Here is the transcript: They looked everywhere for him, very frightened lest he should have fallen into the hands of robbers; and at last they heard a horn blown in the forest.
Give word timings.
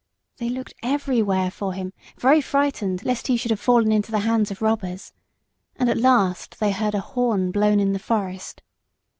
They 0.37 0.49
looked 0.49 0.73
everywhere 0.81 1.51
for 1.51 1.73
him, 1.73 1.93
very 2.17 2.41
frightened 2.41 3.05
lest 3.05 3.27
he 3.27 3.37
should 3.37 3.51
have 3.51 3.59
fallen 3.59 3.91
into 3.91 4.09
the 4.09 4.21
hands 4.21 4.49
of 4.49 4.59
robbers; 4.59 5.13
and 5.75 5.91
at 5.91 5.97
last 5.99 6.59
they 6.59 6.71
heard 6.71 6.95
a 6.95 6.99
horn 7.01 7.51
blown 7.51 7.79
in 7.79 7.93
the 7.93 7.99
forest. 7.99 8.63